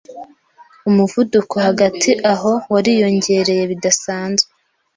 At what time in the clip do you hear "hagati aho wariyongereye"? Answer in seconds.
1.67-3.63